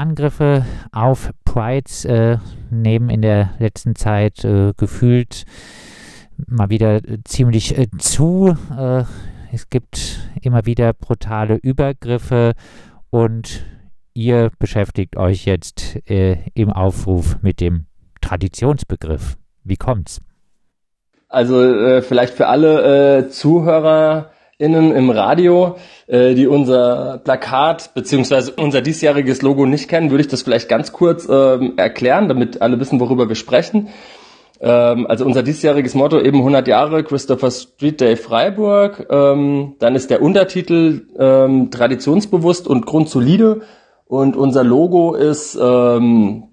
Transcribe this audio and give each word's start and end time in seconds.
Angriffe 0.00 0.64
auf 0.92 1.30
Prides 1.44 2.06
äh, 2.06 2.38
nehmen 2.70 3.10
in 3.10 3.20
der 3.20 3.50
letzten 3.58 3.94
Zeit 3.94 4.42
äh, 4.44 4.72
gefühlt 4.74 5.44
mal 6.46 6.70
wieder 6.70 7.02
ziemlich 7.24 7.76
äh, 7.76 7.86
zu. 7.98 8.56
Äh, 8.74 9.04
es 9.52 9.68
gibt 9.68 10.30
immer 10.40 10.64
wieder 10.64 10.94
brutale 10.94 11.56
Übergriffe 11.56 12.54
und 13.10 13.66
ihr 14.14 14.50
beschäftigt 14.58 15.16
euch 15.16 15.44
jetzt 15.44 15.98
äh, 16.08 16.38
im 16.54 16.70
Aufruf 16.70 17.36
mit 17.42 17.60
dem 17.60 17.84
Traditionsbegriff. 18.22 19.36
Wie 19.64 19.76
kommt's? 19.76 20.22
Also 21.28 21.62
äh, 21.62 22.00
vielleicht 22.00 22.34
für 22.34 22.46
alle 22.46 23.18
äh, 23.18 23.28
ZuhörerInnen 24.60 24.94
im 24.94 25.10
Radio, 25.10 25.76
äh, 26.06 26.34
die 26.34 26.46
unser 26.46 27.18
Plakat 27.24 27.94
beziehungsweise 27.94 28.52
unser 28.52 28.82
diesjähriges 28.82 29.42
Logo 29.42 29.64
nicht 29.66 29.88
kennen, 29.88 30.10
würde 30.10 30.22
ich 30.22 30.28
das 30.28 30.42
vielleicht 30.42 30.68
ganz 30.68 30.92
kurz 30.92 31.26
äh, 31.28 31.58
erklären, 31.76 32.28
damit 32.28 32.60
alle 32.60 32.78
wissen, 32.78 33.00
worüber 33.00 33.28
wir 33.28 33.36
sprechen. 33.36 33.88
Ähm, 34.60 35.06
also 35.06 35.24
unser 35.24 35.42
diesjähriges 35.42 35.94
Motto 35.94 36.20
eben 36.20 36.38
100 36.38 36.68
Jahre 36.68 37.02
Christopher 37.02 37.50
Street 37.50 38.00
Day 38.00 38.16
Freiburg. 38.16 39.06
Ähm, 39.10 39.76
dann 39.78 39.94
ist 39.94 40.10
der 40.10 40.20
Untertitel 40.20 41.06
ähm, 41.18 41.70
traditionsbewusst 41.70 42.68
und 42.68 42.84
grundsolide. 42.84 43.62
Und 44.06 44.36
unser 44.36 44.64
Logo 44.64 45.14
ist 45.14 45.58
ähm, 45.60 46.44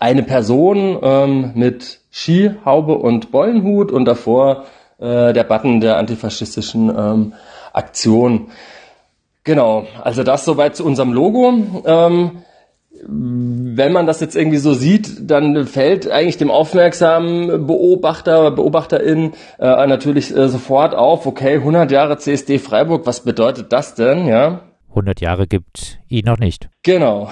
eine 0.00 0.22
Person 0.24 0.98
ähm, 1.02 1.52
mit 1.54 2.00
Skihaube 2.10 2.94
und 2.94 3.30
Bollenhut 3.30 3.92
und 3.92 4.06
davor 4.06 4.64
äh, 5.02 5.32
der 5.32 5.44
Button 5.44 5.80
der 5.80 5.96
antifaschistischen 5.98 6.88
ähm, 6.88 7.32
Aktion. 7.72 8.48
Genau, 9.44 9.86
also 10.02 10.22
das 10.22 10.44
soweit 10.44 10.76
zu 10.76 10.84
unserem 10.84 11.12
Logo. 11.12 11.82
Ähm, 11.84 12.42
wenn 13.04 13.92
man 13.92 14.06
das 14.06 14.20
jetzt 14.20 14.36
irgendwie 14.36 14.58
so 14.58 14.74
sieht, 14.74 15.28
dann 15.28 15.66
fällt 15.66 16.08
eigentlich 16.08 16.36
dem 16.36 16.50
aufmerksamen 16.50 17.66
Beobachter, 17.66 18.52
Beobachterin 18.52 19.32
äh, 19.58 19.86
natürlich 19.86 20.36
äh, 20.36 20.48
sofort 20.48 20.94
auf, 20.94 21.26
okay, 21.26 21.54
100 21.54 21.90
Jahre 21.90 22.18
CSD 22.18 22.58
Freiburg, 22.58 23.06
was 23.06 23.24
bedeutet 23.24 23.72
das 23.72 23.94
denn, 23.96 24.26
ja? 24.28 24.60
100 24.90 25.20
Jahre 25.20 25.46
gibt 25.46 25.98
ihn 26.08 26.26
noch 26.26 26.38
nicht. 26.38 26.68
Genau, 26.84 27.30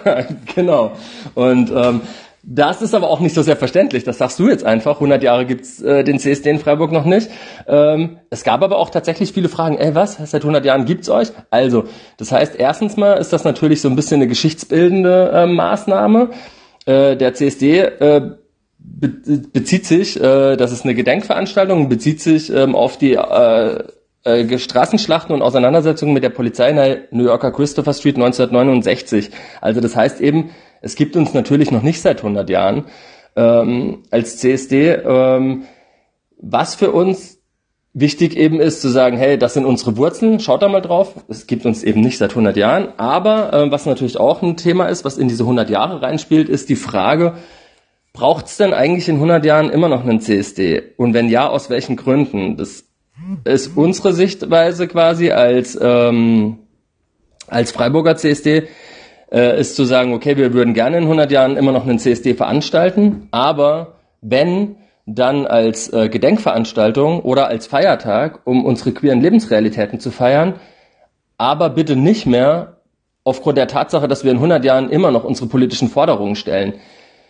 genau. 0.54 0.92
Und 1.34 1.70
ähm, 1.70 2.00
das 2.42 2.80
ist 2.80 2.94
aber 2.94 3.10
auch 3.10 3.20
nicht 3.20 3.34
so 3.34 3.42
selbstverständlich. 3.42 4.04
Das 4.04 4.18
sagst 4.18 4.38
du 4.38 4.48
jetzt 4.48 4.64
einfach. 4.64 4.94
100 4.94 5.22
Jahre 5.22 5.44
gibt's 5.44 5.82
äh, 5.82 6.04
den 6.04 6.18
CSD 6.18 6.50
in 6.50 6.58
Freiburg 6.58 6.90
noch 6.90 7.04
nicht. 7.04 7.30
Ähm, 7.66 8.18
es 8.30 8.44
gab 8.44 8.62
aber 8.62 8.78
auch 8.78 8.90
tatsächlich 8.90 9.32
viele 9.32 9.48
Fragen. 9.48 9.76
Ey, 9.76 9.94
was? 9.94 10.16
Seit 10.16 10.42
100 10.42 10.64
Jahren 10.64 10.86
gibt's 10.86 11.10
euch? 11.10 11.28
Also, 11.50 11.84
das 12.16 12.32
heißt, 12.32 12.56
erstens 12.56 12.96
mal 12.96 13.14
ist 13.14 13.32
das 13.32 13.44
natürlich 13.44 13.82
so 13.82 13.88
ein 13.88 13.96
bisschen 13.96 14.16
eine 14.16 14.26
geschichtsbildende 14.26 15.30
äh, 15.34 15.46
Maßnahme. 15.46 16.30
Äh, 16.86 17.16
der 17.16 17.34
CSD 17.34 17.80
äh, 17.80 18.20
be 18.78 19.08
bezieht 19.52 19.84
sich, 19.84 20.18
äh, 20.18 20.56
das 20.56 20.72
ist 20.72 20.84
eine 20.84 20.94
Gedenkveranstaltung, 20.94 21.90
bezieht 21.90 22.22
sich 22.22 22.50
ähm, 22.50 22.74
auf 22.74 22.96
die 22.96 23.14
äh, 23.14 23.84
äh, 24.24 24.58
Straßenschlachten 24.58 25.34
und 25.34 25.42
Auseinandersetzungen 25.42 26.14
mit 26.14 26.22
der 26.22 26.30
Polizei 26.30 26.70
in 26.70 26.76
der 26.76 26.98
New 27.10 27.24
Yorker 27.24 27.52
Christopher 27.52 27.92
Street 27.92 28.16
1969. 28.16 29.30
Also 29.60 29.80
das 29.80 29.96
heißt 29.96 30.20
eben, 30.20 30.50
es 30.80 30.94
gibt 30.94 31.16
uns 31.16 31.34
natürlich 31.34 31.70
noch 31.70 31.82
nicht 31.82 32.00
seit 32.00 32.18
100 32.18 32.48
Jahren 32.48 32.84
ähm, 33.36 34.02
als 34.10 34.38
CSD. 34.38 34.92
Ähm, 34.92 35.64
was 36.38 36.74
für 36.74 36.92
uns 36.92 37.38
wichtig 37.92 38.36
eben 38.36 38.60
ist 38.60 38.80
zu 38.80 38.88
sagen, 38.88 39.16
hey, 39.16 39.36
das 39.36 39.54
sind 39.54 39.64
unsere 39.64 39.96
Wurzeln, 39.96 40.40
schaut 40.40 40.62
da 40.62 40.68
mal 40.68 40.80
drauf. 40.80 41.14
Es 41.28 41.46
gibt 41.46 41.66
uns 41.66 41.82
eben 41.82 42.00
nicht 42.00 42.18
seit 42.18 42.30
100 42.30 42.56
Jahren. 42.56 42.88
Aber 42.96 43.52
äh, 43.52 43.70
was 43.70 43.86
natürlich 43.86 44.18
auch 44.18 44.42
ein 44.42 44.56
Thema 44.56 44.86
ist, 44.86 45.04
was 45.04 45.18
in 45.18 45.28
diese 45.28 45.42
100 45.42 45.68
Jahre 45.70 46.00
reinspielt, 46.00 46.48
ist 46.48 46.68
die 46.68 46.76
Frage, 46.76 47.34
braucht 48.12 48.46
es 48.46 48.56
denn 48.56 48.72
eigentlich 48.72 49.08
in 49.08 49.16
100 49.16 49.44
Jahren 49.44 49.70
immer 49.70 49.88
noch 49.88 50.04
einen 50.04 50.20
CSD? 50.20 50.82
Und 50.96 51.14
wenn 51.14 51.28
ja, 51.28 51.48
aus 51.48 51.68
welchen 51.68 51.96
Gründen? 51.96 52.56
Das 52.56 52.84
ist 53.44 53.76
unsere 53.76 54.12
Sichtweise 54.12 54.88
quasi 54.88 55.30
als, 55.30 55.78
ähm, 55.80 56.58
als 57.48 57.72
Freiburger 57.72 58.16
CSD, 58.16 58.68
äh, 59.32 59.58
ist 59.60 59.76
zu 59.76 59.84
sagen, 59.84 60.12
okay, 60.12 60.36
wir 60.36 60.52
würden 60.52 60.74
gerne 60.74 60.98
in 60.98 61.04
100 61.04 61.30
Jahren 61.30 61.56
immer 61.56 61.72
noch 61.72 61.86
einen 61.86 61.98
CSD 61.98 62.34
veranstalten, 62.34 63.28
aber 63.30 63.94
wenn 64.20 64.76
dann 65.06 65.46
als 65.46 65.92
äh, 65.92 66.08
Gedenkveranstaltung 66.08 67.20
oder 67.20 67.48
als 67.48 67.66
Feiertag, 67.66 68.40
um 68.44 68.64
unsere 68.64 68.92
queeren 68.92 69.20
Lebensrealitäten 69.20 69.98
zu 69.98 70.10
feiern, 70.10 70.54
aber 71.38 71.70
bitte 71.70 71.96
nicht 71.96 72.26
mehr 72.26 72.76
aufgrund 73.24 73.58
der 73.58 73.68
Tatsache, 73.68 74.08
dass 74.08 74.24
wir 74.24 74.30
in 74.30 74.38
100 74.38 74.64
Jahren 74.64 74.90
immer 74.90 75.10
noch 75.10 75.24
unsere 75.24 75.48
politischen 75.48 75.88
Forderungen 75.88 76.36
stellen. 76.36 76.74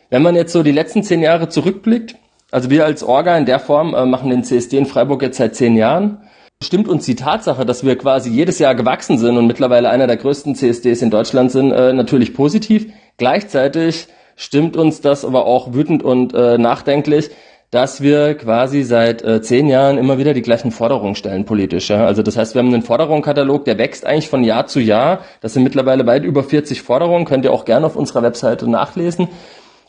Wenn 0.08 0.22
man 0.22 0.34
jetzt 0.34 0.52
so 0.52 0.62
die 0.62 0.72
letzten 0.72 1.02
zehn 1.02 1.22
Jahre 1.22 1.48
zurückblickt, 1.48 2.16
also 2.50 2.70
wir 2.70 2.84
als 2.84 3.02
Orga 3.02 3.36
in 3.36 3.46
der 3.46 3.60
Form 3.60 3.94
äh, 3.94 4.04
machen 4.04 4.30
den 4.30 4.44
CSD 4.44 4.78
in 4.78 4.86
Freiburg 4.86 5.22
jetzt 5.22 5.38
seit 5.38 5.54
zehn 5.54 5.76
Jahren 5.76 6.18
stimmt 6.62 6.88
uns 6.88 7.06
die 7.06 7.14
Tatsache, 7.14 7.64
dass 7.64 7.84
wir 7.84 7.96
quasi 7.96 8.30
jedes 8.30 8.58
Jahr 8.58 8.74
gewachsen 8.74 9.18
sind 9.18 9.36
und 9.38 9.46
mittlerweile 9.46 9.88
einer 9.88 10.06
der 10.06 10.18
größten 10.18 10.54
CSDs 10.54 11.02
in 11.02 11.10
Deutschland 11.10 11.50
sind, 11.50 11.72
äh, 11.72 11.92
natürlich 11.92 12.34
positiv. 12.34 12.92
Gleichzeitig 13.16 14.08
stimmt 14.36 14.76
uns 14.76 15.00
das 15.00 15.24
aber 15.24 15.46
auch 15.46 15.72
wütend 15.72 16.02
und 16.02 16.34
äh, 16.34 16.58
nachdenklich, 16.58 17.30
dass 17.70 18.02
wir 18.02 18.34
quasi 18.34 18.82
seit 18.82 19.22
äh, 19.22 19.40
zehn 19.40 19.68
Jahren 19.68 19.96
immer 19.96 20.18
wieder 20.18 20.34
die 20.34 20.42
gleichen 20.42 20.70
Forderungen 20.70 21.14
stellen 21.14 21.46
politisch. 21.46 21.88
Ja? 21.88 22.04
Also 22.04 22.22
das 22.22 22.36
heißt, 22.36 22.54
wir 22.54 22.60
haben 22.60 22.74
einen 22.74 22.82
Forderungskatalog, 22.82 23.64
der 23.64 23.78
wächst 23.78 24.04
eigentlich 24.04 24.28
von 24.28 24.44
Jahr 24.44 24.66
zu 24.66 24.80
Jahr. 24.80 25.20
Das 25.40 25.54
sind 25.54 25.62
mittlerweile 25.62 26.06
weit 26.06 26.24
über 26.24 26.42
40 26.42 26.82
Forderungen, 26.82 27.24
könnt 27.24 27.44
ihr 27.44 27.52
auch 27.52 27.64
gerne 27.64 27.86
auf 27.86 27.96
unserer 27.96 28.22
Webseite 28.22 28.68
nachlesen. 28.68 29.28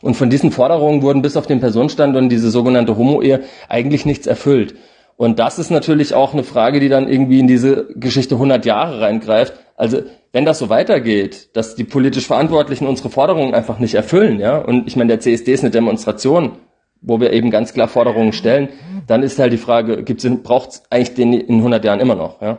Und 0.00 0.14
von 0.14 0.30
diesen 0.30 0.52
Forderungen 0.52 1.02
wurden 1.02 1.22
bis 1.22 1.36
auf 1.36 1.46
den 1.46 1.60
Personenstand 1.60 2.16
und 2.16 2.28
diese 2.28 2.50
sogenannte 2.50 2.96
Homo-Ehe 2.96 3.42
eigentlich 3.68 4.06
nichts 4.06 4.26
erfüllt. 4.26 4.74
Und 5.16 5.38
das 5.38 5.58
ist 5.58 5.70
natürlich 5.70 6.14
auch 6.14 6.32
eine 6.32 6.42
Frage, 6.42 6.80
die 6.80 6.88
dann 6.88 7.08
irgendwie 7.08 7.38
in 7.38 7.46
diese 7.46 7.88
Geschichte 7.94 8.34
100 8.34 8.64
Jahre 8.66 9.00
reingreift. 9.00 9.54
Also 9.76 10.02
wenn 10.32 10.44
das 10.44 10.58
so 10.58 10.68
weitergeht, 10.68 11.54
dass 11.54 11.74
die 11.74 11.84
politisch 11.84 12.26
Verantwortlichen 12.26 12.86
unsere 12.86 13.10
Forderungen 13.10 13.54
einfach 13.54 13.78
nicht 13.78 13.94
erfüllen, 13.94 14.40
ja, 14.40 14.58
und 14.58 14.88
ich 14.88 14.96
meine, 14.96 15.08
der 15.08 15.20
CSD 15.20 15.52
ist 15.52 15.62
eine 15.62 15.70
Demonstration, 15.70 16.52
wo 17.00 17.20
wir 17.20 17.32
eben 17.32 17.50
ganz 17.50 17.74
klar 17.74 17.88
Forderungen 17.88 18.32
stellen, 18.32 18.68
dann 19.06 19.22
ist 19.22 19.38
halt 19.38 19.52
die 19.52 19.58
Frage, 19.58 20.02
braucht 20.42 20.70
es 20.70 20.82
eigentlich 20.90 21.14
den 21.14 21.32
in 21.34 21.56
100 21.56 21.84
Jahren 21.84 22.00
immer 22.00 22.14
noch, 22.14 22.40
ja? 22.40 22.58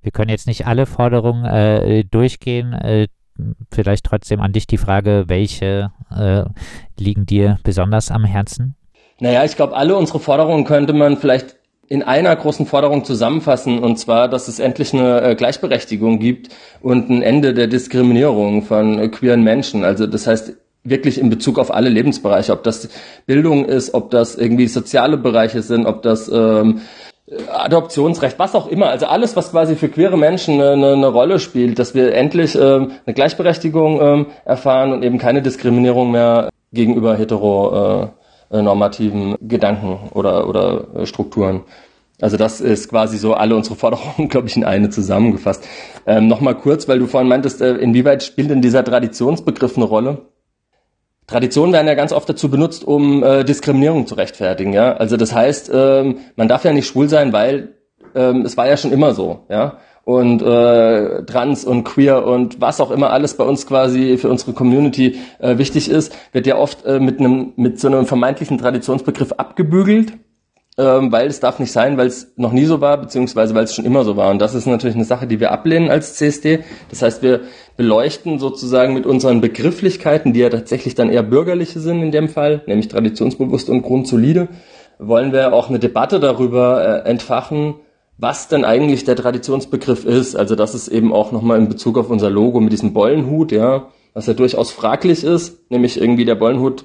Wir 0.00 0.12
können 0.12 0.30
jetzt 0.30 0.46
nicht 0.46 0.66
alle 0.66 0.86
Forderungen 0.86 1.44
äh, 1.44 2.04
durchgehen. 2.04 2.72
Äh, 2.72 3.08
vielleicht 3.72 4.04
trotzdem 4.04 4.40
an 4.40 4.52
dich 4.52 4.66
die 4.66 4.78
Frage, 4.78 5.24
welche 5.26 5.90
äh, 6.10 6.44
liegen 6.98 7.26
dir 7.26 7.58
besonders 7.64 8.10
am 8.10 8.24
Herzen? 8.24 8.76
Naja, 9.20 9.44
ich 9.44 9.56
glaube, 9.56 9.76
alle 9.76 9.96
unsere 9.96 10.20
Forderungen 10.20 10.64
könnte 10.64 10.92
man 10.92 11.16
vielleicht 11.16 11.57
in 11.88 12.02
einer 12.02 12.34
großen 12.36 12.66
Forderung 12.66 13.04
zusammenfassen, 13.04 13.78
und 13.78 13.98
zwar, 13.98 14.28
dass 14.28 14.46
es 14.46 14.58
endlich 14.58 14.92
eine 14.92 15.22
äh, 15.22 15.34
Gleichberechtigung 15.34 16.18
gibt 16.18 16.48
und 16.82 17.08
ein 17.08 17.22
Ende 17.22 17.54
der 17.54 17.66
Diskriminierung 17.66 18.62
von 18.62 18.98
äh, 18.98 19.08
queeren 19.08 19.42
Menschen. 19.42 19.84
Also 19.84 20.06
das 20.06 20.26
heißt 20.26 20.54
wirklich 20.84 21.18
in 21.18 21.30
Bezug 21.30 21.58
auf 21.58 21.72
alle 21.72 21.88
Lebensbereiche, 21.88 22.52
ob 22.52 22.62
das 22.62 22.88
Bildung 23.26 23.64
ist, 23.64 23.94
ob 23.94 24.10
das 24.10 24.36
irgendwie 24.36 24.68
soziale 24.68 25.16
Bereiche 25.16 25.62
sind, 25.62 25.86
ob 25.86 26.02
das 26.02 26.28
ähm, 26.28 26.82
Adoptionsrecht, 27.52 28.38
was 28.38 28.54
auch 28.54 28.68
immer, 28.68 28.88
also 28.88 29.06
alles, 29.06 29.36
was 29.36 29.50
quasi 29.50 29.76
für 29.76 29.88
queere 29.88 30.16
Menschen 30.16 30.60
eine, 30.60 30.92
eine 30.92 31.08
Rolle 31.08 31.38
spielt, 31.38 31.78
dass 31.78 31.94
wir 31.94 32.14
endlich 32.14 32.54
ähm, 32.54 32.92
eine 33.04 33.14
Gleichberechtigung 33.14 34.00
ähm, 34.00 34.26
erfahren 34.44 34.92
und 34.92 35.02
eben 35.02 35.18
keine 35.18 35.42
Diskriminierung 35.42 36.10
mehr 36.10 36.48
gegenüber 36.72 37.16
hetero 37.16 38.02
äh, 38.02 38.08
normativen 38.50 39.36
Gedanken 39.40 40.10
oder, 40.12 40.48
oder 40.48 40.86
äh, 40.94 41.06
Strukturen. 41.06 41.62
Also 42.20 42.36
das 42.36 42.60
ist 42.60 42.88
quasi 42.88 43.16
so 43.16 43.34
alle 43.34 43.54
unsere 43.54 43.76
Forderungen, 43.76 44.28
glaube 44.30 44.48
ich, 44.48 44.56
in 44.56 44.64
eine 44.64 44.90
zusammengefasst. 44.90 45.66
Ähm, 46.06 46.28
Nochmal 46.28 46.56
kurz, 46.56 46.88
weil 46.88 46.98
du 46.98 47.06
vorhin 47.06 47.28
meintest, 47.28 47.60
äh, 47.60 47.76
inwieweit 47.76 48.22
spielt 48.22 48.50
denn 48.50 48.62
dieser 48.62 48.84
Traditionsbegriff 48.84 49.76
eine 49.76 49.84
Rolle? 49.84 50.22
Traditionen 51.26 51.74
werden 51.74 51.86
ja 51.86 51.94
ganz 51.94 52.12
oft 52.12 52.28
dazu 52.28 52.50
benutzt, 52.50 52.84
um 52.84 53.22
äh, 53.22 53.44
Diskriminierung 53.44 54.06
zu 54.06 54.14
rechtfertigen. 54.14 54.72
Ja? 54.72 54.94
Also 54.94 55.16
das 55.18 55.34
heißt, 55.34 55.70
ähm, 55.72 56.18
man 56.36 56.48
darf 56.48 56.64
ja 56.64 56.72
nicht 56.72 56.86
schwul 56.86 57.08
sein, 57.08 57.34
weil 57.34 57.74
ähm, 58.14 58.42
es 58.46 58.56
war 58.56 58.66
ja 58.66 58.78
schon 58.78 58.92
immer 58.92 59.12
so. 59.12 59.44
Ja? 59.50 59.76
Und 60.08 60.40
äh, 60.40 61.22
trans 61.24 61.66
und 61.66 61.84
queer 61.84 62.24
und 62.24 62.62
was 62.62 62.80
auch 62.80 62.90
immer 62.90 63.10
alles 63.10 63.34
bei 63.34 63.44
uns 63.44 63.66
quasi 63.66 64.16
für 64.16 64.30
unsere 64.30 64.54
Community 64.54 65.18
äh, 65.38 65.58
wichtig 65.58 65.90
ist, 65.90 66.16
wird 66.32 66.46
ja 66.46 66.56
oft 66.56 66.86
äh, 66.86 66.98
mit 66.98 67.20
einem 67.20 67.52
mit 67.56 67.78
so 67.78 67.88
einem 67.88 68.06
vermeintlichen 68.06 68.56
Traditionsbegriff 68.56 69.32
abgebügelt, 69.32 70.14
ähm, 70.78 71.12
weil 71.12 71.26
es 71.26 71.40
darf 71.40 71.58
nicht 71.58 71.72
sein, 71.72 71.98
weil 71.98 72.06
es 72.06 72.32
noch 72.36 72.52
nie 72.52 72.64
so 72.64 72.80
war, 72.80 72.96
beziehungsweise 72.96 73.54
weil 73.54 73.64
es 73.64 73.74
schon 73.74 73.84
immer 73.84 74.02
so 74.02 74.16
war. 74.16 74.30
Und 74.30 74.40
das 74.40 74.54
ist 74.54 74.64
natürlich 74.64 74.96
eine 74.96 75.04
Sache, 75.04 75.26
die 75.26 75.40
wir 75.40 75.52
ablehnen 75.52 75.90
als 75.90 76.14
CSD. 76.14 76.60
Das 76.88 77.02
heißt, 77.02 77.22
wir 77.22 77.42
beleuchten 77.76 78.38
sozusagen 78.38 78.94
mit 78.94 79.04
unseren 79.04 79.42
Begrifflichkeiten, 79.42 80.32
die 80.32 80.40
ja 80.40 80.48
tatsächlich 80.48 80.94
dann 80.94 81.10
eher 81.10 81.22
bürgerliche 81.22 81.80
sind 81.80 82.00
in 82.00 82.12
dem 82.12 82.30
Fall, 82.30 82.62
nämlich 82.66 82.88
traditionsbewusst 82.88 83.68
und 83.68 83.82
grundsolide, 83.82 84.48
wollen 84.98 85.32
wir 85.32 85.52
auch 85.52 85.68
eine 85.68 85.78
Debatte 85.78 86.18
darüber 86.18 87.04
äh, 87.04 87.10
entfachen, 87.10 87.74
was 88.18 88.48
denn 88.48 88.64
eigentlich 88.64 89.04
der 89.04 89.16
Traditionsbegriff 89.16 90.04
ist. 90.04 90.34
Also 90.36 90.56
das 90.56 90.74
ist 90.74 90.88
eben 90.88 91.12
auch 91.12 91.32
nochmal 91.32 91.58
in 91.58 91.68
Bezug 91.68 91.96
auf 91.96 92.10
unser 92.10 92.28
Logo 92.28 92.60
mit 92.60 92.72
diesem 92.72 92.92
Bollenhut, 92.92 93.52
ja, 93.52 93.88
was 94.12 94.26
ja 94.26 94.34
durchaus 94.34 94.72
fraglich 94.72 95.22
ist, 95.24 95.70
nämlich 95.70 96.00
irgendwie 96.00 96.24
der 96.24 96.34
Bollenhut 96.34 96.84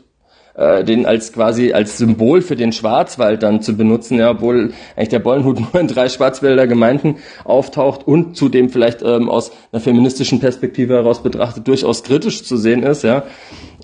äh, 0.56 0.84
den 0.84 1.06
als 1.06 1.34
quasi 1.34 1.74
als 1.74 1.98
Symbol 1.98 2.42
für 2.42 2.56
den 2.56 2.72
Schwarzwald 2.72 3.44
dann 3.44 3.62
zu 3.62 3.76
benutzen, 3.76 4.20
ja, 4.20 4.32
obwohl 4.32 4.74
eigentlich 4.96 5.10
der 5.10 5.20
Bollenhut 5.20 5.60
nur 5.74 5.82
in 5.82 5.88
drei 5.88 6.10
Schwarzwälder 6.10 6.68
Gemeinden 6.68 7.18
auftaucht 7.44 8.08
und 8.08 8.38
zudem 8.38 8.70
vielleicht 8.70 9.02
ähm, 9.02 9.30
aus 9.30 9.52
einer 9.72 9.82
feministischen 9.82 10.40
Perspektive 10.40 10.94
heraus 10.94 11.24
betrachtet 11.24 11.68
durchaus 11.68 12.04
kritisch 12.04 12.44
zu 12.44 12.58
sehen 12.58 12.84
ist, 12.84 13.04
ja. 13.04 13.24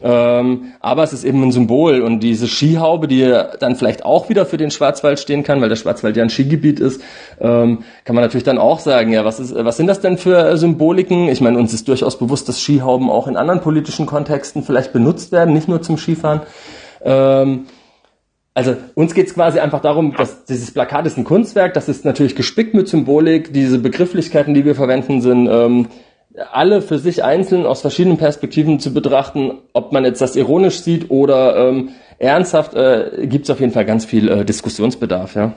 Ähm, 0.01 0.73
aber 0.79 1.03
es 1.03 1.11
ist 1.11 1.25
eben 1.25 1.43
ein 1.43 1.51
Symbol 1.51 2.01
und 2.01 2.21
diese 2.21 2.47
Skihaube, 2.47 3.07
die 3.07 3.35
dann 3.59 3.75
vielleicht 3.75 4.05
auch 4.05 4.29
wieder 4.29 4.45
für 4.45 4.57
den 4.57 4.71
Schwarzwald 4.71 5.19
stehen 5.19 5.43
kann, 5.43 5.59
weil 5.61 5.67
der 5.69 5.75
Schwarzwald 5.75 6.15
ja 6.15 6.23
ein 6.23 6.29
Skigebiet 6.29 6.79
ist, 6.79 7.01
ähm, 7.41 7.79
kann 8.05 8.15
man 8.15 8.23
natürlich 8.23 8.45
dann 8.45 8.57
auch 8.57 8.79
sagen, 8.79 9.11
ja, 9.11 9.25
was 9.25 9.39
ist, 9.39 9.53
was 9.53 9.75
sind 9.75 9.87
das 9.87 9.99
denn 9.99 10.17
für 10.17 10.55
Symboliken? 10.55 11.27
Ich 11.27 11.41
meine, 11.41 11.57
uns 11.57 11.73
ist 11.73 11.87
durchaus 11.87 12.17
bewusst, 12.17 12.47
dass 12.47 12.61
Skihauben 12.61 13.09
auch 13.09 13.27
in 13.27 13.35
anderen 13.35 13.59
politischen 13.59 14.05
Kontexten 14.05 14.63
vielleicht 14.63 14.93
benutzt 14.93 15.31
werden, 15.31 15.53
nicht 15.53 15.67
nur 15.67 15.81
zum 15.81 15.97
Skifahren. 15.97 16.41
Ähm, 17.03 17.67
also 18.53 18.75
uns 18.95 19.13
geht 19.13 19.27
es 19.27 19.35
quasi 19.35 19.59
einfach 19.59 19.81
darum, 19.81 20.15
dass 20.15 20.45
dieses 20.45 20.73
Plakat 20.73 21.05
ist 21.05 21.17
ein 21.17 21.23
Kunstwerk, 21.23 21.73
das 21.73 21.87
ist 21.87 22.03
natürlich 22.03 22.35
gespickt 22.35 22.73
mit 22.73 22.87
Symbolik, 22.87 23.53
diese 23.53 23.79
Begrifflichkeiten, 23.79 24.53
die 24.53 24.65
wir 24.65 24.75
verwenden, 24.75 25.21
sind 25.21 25.47
ähm, 25.49 25.87
alle 26.51 26.81
für 26.81 26.99
sich 26.99 27.23
einzeln 27.23 27.65
aus 27.65 27.81
verschiedenen 27.81 28.17
Perspektiven 28.17 28.79
zu 28.79 28.93
betrachten, 28.93 29.51
ob 29.73 29.91
man 29.91 30.03
jetzt 30.03 30.21
das 30.21 30.35
ironisch 30.35 30.79
sieht 30.79 31.09
oder 31.09 31.69
ähm, 31.69 31.89
ernsthaft, 32.17 32.73
äh, 32.73 33.27
gibt 33.27 33.45
es 33.45 33.49
auf 33.49 33.59
jeden 33.59 33.71
Fall 33.71 33.85
ganz 33.85 34.05
viel 34.05 34.27
äh, 34.29 34.45
Diskussionsbedarf, 34.45 35.35
ja. 35.35 35.53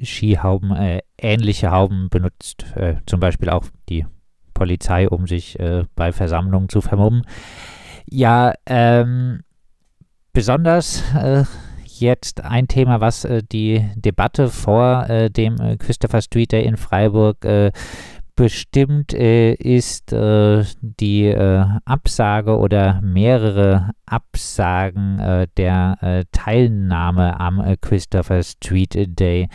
Skihauben, 0.00 0.74
äh, 0.74 1.00
ähnliche 1.18 1.70
Hauben 1.70 2.08
benutzt 2.10 2.64
äh, 2.76 2.94
zum 3.06 3.20
Beispiel 3.20 3.50
auch 3.50 3.66
die 3.88 4.06
Polizei, 4.54 5.08
um 5.08 5.26
sich 5.26 5.58
äh, 5.60 5.84
bei 5.94 6.12
Versammlungen 6.12 6.68
zu 6.68 6.80
vermummen. 6.80 7.22
Ja, 8.06 8.54
ähm, 8.66 9.40
besonders 10.32 11.02
äh, 11.14 11.44
jetzt 11.84 12.42
ein 12.44 12.68
Thema, 12.68 13.00
was 13.00 13.24
äh, 13.24 13.42
die 13.42 13.88
Debatte 13.94 14.48
vor 14.48 15.08
äh, 15.08 15.30
dem 15.30 15.60
äh, 15.60 15.76
Christopher 15.76 16.22
Street 16.22 16.52
Day 16.52 16.64
in 16.64 16.76
Freiburg 16.76 17.44
äh, 17.44 17.70
bestimmt 18.34 19.12
äh, 19.12 19.52
ist 19.52 20.10
äh, 20.12 20.64
die 20.80 21.34
Absage 21.84 22.58
oder 22.58 23.00
mehrere 23.02 23.90
Absagen 24.06 25.46
der 25.56 26.24
Teilnahme 26.32 27.38
am 27.38 27.76
Christopher 27.80 28.42
Street 28.42 29.18
Day. 29.18 29.48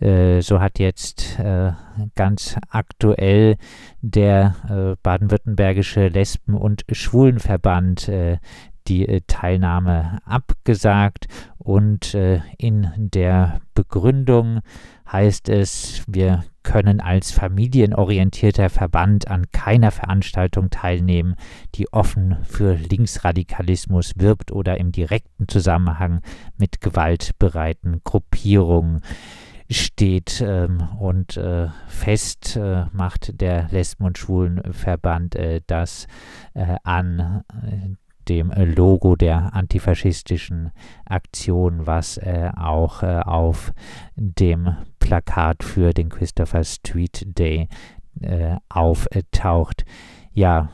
so 0.00 0.60
hat 0.60 0.78
jetzt 0.78 1.38
ganz 2.14 2.56
aktuell 2.70 3.56
der 4.00 4.96
baden-württembergische 5.02 6.08
Lesben- 6.08 6.54
und 6.54 6.84
Schwulenverband 6.90 8.10
die 8.88 9.22
Teilnahme 9.26 10.20
abgesagt. 10.24 11.26
Und 11.58 12.14
in 12.14 12.90
der 12.96 13.60
Begründung 13.74 14.60
heißt 15.10 15.48
es, 15.48 16.02
wir 16.06 16.44
können 16.62 17.00
als 17.00 17.32
familienorientierter 17.32 18.68
Verband 18.68 19.28
an 19.28 19.46
keiner 19.50 19.90
Veranstaltung 19.90 20.70
teilnehmen, 20.70 21.34
die 21.74 21.92
offen 21.92 22.36
für 22.44 22.74
Linksradikalismus 22.74 24.12
wirbt 24.16 24.52
oder 24.52 24.78
im 24.78 24.92
direkten 24.92 25.48
Zusammenhang 25.48 26.20
mit 26.58 26.80
gewaltbereiten 26.80 28.02
Gruppierungen 28.04 29.00
steht 29.70 30.42
ähm, 30.44 30.88
und 30.98 31.36
äh, 31.36 31.68
fest 31.86 32.56
äh, 32.56 32.86
macht 32.92 33.40
der 33.40 33.68
Lesben- 33.70 34.04
und 34.04 34.18
Schwulenverband 34.18 35.36
äh, 35.36 35.60
das 35.66 36.08
äh, 36.54 36.74
an 36.82 37.44
äh, 37.62 37.94
dem 38.30 38.50
äh, 38.52 38.64
Logo 38.64 39.16
der 39.16 39.54
antifaschistischen 39.54 40.70
Aktion, 41.04 41.86
was 41.86 42.16
äh, 42.16 42.50
auch 42.56 43.02
äh, 43.02 43.20
auf 43.26 43.72
dem 44.14 44.76
Plakat 45.00 45.64
für 45.64 45.92
den 45.92 46.08
Christopher 46.08 46.62
Street 46.64 47.26
Day 47.38 47.68
äh, 48.22 48.56
auftaucht. 48.68 49.84
Ja, 50.32 50.70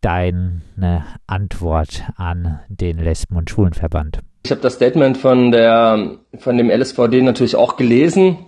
deine 0.00 1.04
Antwort 1.26 2.02
an 2.16 2.60
den 2.68 2.98
Lesben- 2.98 3.36
und 3.36 3.48
Schwulenverband. 3.48 4.20
Ich 4.44 4.50
habe 4.50 4.60
das 4.60 4.74
Statement 4.74 5.16
von, 5.16 5.52
der, 5.52 6.18
von 6.38 6.56
dem 6.56 6.70
LSVD 6.70 7.22
natürlich 7.22 7.56
auch 7.56 7.76
gelesen. 7.76 8.38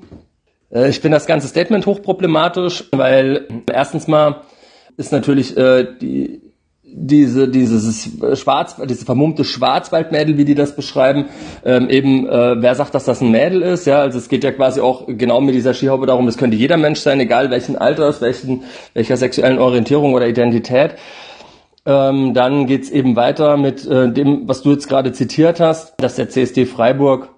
Äh, 0.71 0.89
ich 0.91 1.01
finde 1.01 1.17
das 1.17 1.27
ganze 1.27 1.47
Statement 1.47 1.87
hochproblematisch, 1.87 2.85
weil 2.91 3.47
erstens 3.73 4.09
mal 4.09 4.43
ist 4.97 5.13
natürlich 5.13 5.57
äh, 5.57 5.87
die 6.01 6.48
diese 6.93 7.49
dieses 7.49 8.11
Schwarz, 8.39 8.77
diese 8.89 9.05
vermummte 9.05 9.45
Schwarzwaldmädel, 9.45 10.37
wie 10.37 10.45
die 10.45 10.55
das 10.55 10.75
beschreiben, 10.75 11.27
ähm, 11.65 11.89
eben 11.89 12.29
äh, 12.29 12.61
wer 12.61 12.75
sagt, 12.75 12.95
dass 12.95 13.05
das 13.05 13.21
ein 13.21 13.31
Mädel 13.31 13.63
ist, 13.63 13.87
ja, 13.87 14.01
also 14.01 14.19
es 14.19 14.29
geht 14.29 14.45
ja 14.45 14.53
quasi 14.53 14.81
auch 14.81 15.07
genau 15.07 15.41
mit 15.41 15.55
dieser 15.55 15.75
Skihaube 15.75 16.07
darum, 16.07 16.27
das 16.27 16.39
könnte 16.39 16.57
jeder 16.57 16.77
Mensch 16.77 17.01
sein, 17.01 17.21
egal 17.21 17.51
welchen 17.51 17.77
Alters, 17.77 18.21
welchen 18.21 18.63
welcher 18.95 19.17
sexuellen 19.17 19.59
Orientierung 19.59 20.15
oder 20.15 20.27
Identität. 20.27 20.97
Ähm, 21.87 22.35
dann 22.35 22.67
geht's 22.67 22.91
eben 22.91 23.17
weiter 23.17 23.57
mit 23.57 23.87
äh, 23.87 24.13
dem, 24.13 24.47
was 24.47 24.63
du 24.63 24.73
jetzt 24.73 24.89
gerade 24.89 25.13
zitiert 25.13 25.59
hast, 25.61 25.95
dass 25.99 26.17
der 26.17 26.29
CSD 26.29 26.67
Freiburg 26.67 27.31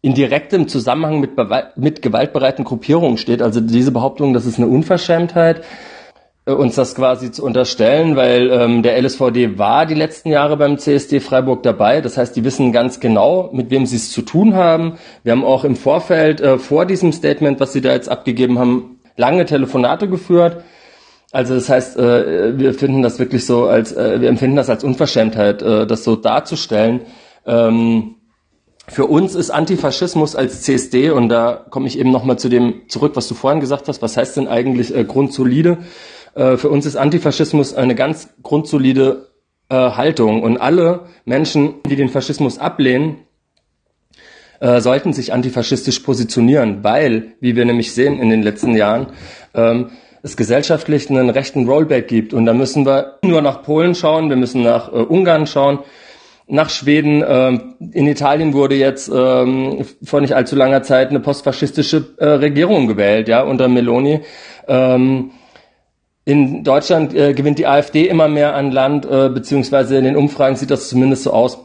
in 0.00 0.14
direktem 0.14 0.68
Zusammenhang 0.68 1.20
mit, 1.20 1.32
mit 1.76 2.02
gewaltbereiten 2.02 2.64
Gruppierungen 2.64 3.18
steht. 3.18 3.42
Also 3.42 3.60
diese 3.60 3.90
Behauptung, 3.90 4.32
das 4.32 4.46
ist 4.46 4.58
eine 4.58 4.68
Unverschämtheit. 4.68 5.62
Äh, 6.48 6.52
uns 6.52 6.74
das 6.74 6.94
quasi 6.94 7.30
zu 7.30 7.44
unterstellen, 7.44 8.16
weil 8.16 8.50
ähm, 8.50 8.82
der 8.82 9.00
LSVD 9.00 9.58
war 9.58 9.84
die 9.84 9.94
letzten 9.94 10.30
Jahre 10.30 10.56
beim 10.56 10.78
CSD 10.78 11.20
Freiburg 11.20 11.62
dabei. 11.62 12.00
Das 12.00 12.16
heißt, 12.16 12.34
die 12.34 12.44
wissen 12.44 12.72
ganz 12.72 13.00
genau, 13.00 13.50
mit 13.52 13.70
wem 13.70 13.84
sie 13.84 13.96
es 13.96 14.10
zu 14.10 14.22
tun 14.22 14.54
haben. 14.54 14.94
Wir 15.22 15.32
haben 15.32 15.44
auch 15.44 15.64
im 15.64 15.76
Vorfeld 15.76 16.40
äh, 16.40 16.58
vor 16.58 16.86
diesem 16.86 17.12
Statement, 17.12 17.60
was 17.60 17.74
sie 17.74 17.82
da 17.82 17.92
jetzt 17.92 18.08
abgegeben 18.08 18.58
haben, 18.58 18.98
lange 19.16 19.44
Telefonate 19.44 20.08
geführt. 20.08 20.62
Also 21.32 21.54
das 21.54 21.68
heißt, 21.68 21.98
äh, 21.98 22.58
wir 22.58 22.72
finden 22.72 23.02
das 23.02 23.18
wirklich 23.18 23.44
so 23.44 23.66
als, 23.66 23.92
äh, 23.92 24.20
wir 24.20 24.30
empfinden 24.30 24.56
das 24.56 24.70
als 24.70 24.82
Unverschämtheit, 24.84 25.60
äh, 25.60 25.86
das 25.86 26.02
so 26.04 26.16
darzustellen. 26.16 27.02
Ähm, 27.46 28.14
für 28.86 29.04
uns 29.04 29.34
ist 29.34 29.50
Antifaschismus 29.50 30.34
als 30.34 30.62
CSD, 30.62 31.10
und 31.10 31.28
da 31.28 31.66
komme 31.68 31.86
ich 31.86 31.98
eben 31.98 32.10
nochmal 32.10 32.38
zu 32.38 32.48
dem 32.48 32.88
zurück, 32.88 33.12
was 33.16 33.28
du 33.28 33.34
vorhin 33.34 33.60
gesagt 33.60 33.86
hast, 33.86 34.00
was 34.00 34.16
heißt 34.16 34.38
denn 34.38 34.48
eigentlich 34.48 34.96
äh, 34.96 35.04
grundsolide? 35.04 35.76
Äh, 36.38 36.56
für 36.56 36.68
uns 36.68 36.86
ist 36.86 36.96
Antifaschismus 36.96 37.74
eine 37.74 37.94
ganz 37.96 38.28
grundsolide 38.42 39.26
äh, 39.68 39.74
Haltung 39.74 40.42
und 40.42 40.56
alle 40.58 41.06
Menschen, 41.24 41.74
die 41.84 41.96
den 41.96 42.08
Faschismus 42.08 42.58
ablehnen, 42.58 43.16
äh, 44.60 44.80
sollten 44.80 45.12
sich 45.12 45.32
antifaschistisch 45.32 46.00
positionieren, 46.00 46.82
weil, 46.84 47.34
wie 47.40 47.56
wir 47.56 47.64
nämlich 47.64 47.92
sehen 47.92 48.20
in 48.20 48.30
den 48.30 48.42
letzten 48.42 48.76
Jahren, 48.76 49.08
ähm, 49.54 49.90
es 50.22 50.36
gesellschaftlich 50.36 51.10
einen 51.10 51.30
rechten 51.30 51.68
Rollback 51.68 52.08
gibt. 52.08 52.34
Und 52.34 52.46
da 52.46 52.54
müssen 52.54 52.86
wir 52.86 53.18
nur 53.22 53.42
nach 53.42 53.62
Polen 53.62 53.94
schauen, 53.94 54.30
wir 54.30 54.36
müssen 54.36 54.62
nach 54.62 54.92
äh, 54.92 54.96
Ungarn 54.96 55.46
schauen, 55.46 55.80
nach 56.46 56.70
Schweden. 56.70 57.24
Ähm, 57.26 57.74
in 57.92 58.06
Italien 58.06 58.52
wurde 58.52 58.74
jetzt 58.74 59.10
ähm, 59.14 59.84
vor 60.02 60.20
nicht 60.20 60.34
allzu 60.34 60.56
langer 60.56 60.82
Zeit 60.82 61.10
eine 61.10 61.20
postfaschistische 61.20 62.14
äh, 62.18 62.26
Regierung 62.26 62.86
gewählt, 62.86 63.28
ja, 63.28 63.42
unter 63.42 63.68
Meloni. 63.68 64.20
Ähm, 64.66 65.32
in 66.28 66.62
Deutschland 66.62 67.14
äh, 67.14 67.32
gewinnt 67.32 67.58
die 67.58 67.66
AfD 67.66 68.06
immer 68.06 68.28
mehr 68.28 68.54
an 68.54 68.70
Land, 68.70 69.06
äh, 69.06 69.30
beziehungsweise 69.30 69.96
in 69.96 70.04
den 70.04 70.14
Umfragen 70.14 70.56
sieht 70.56 70.70
das 70.70 70.90
zumindest 70.90 71.22
so 71.22 71.32
aus. 71.32 71.56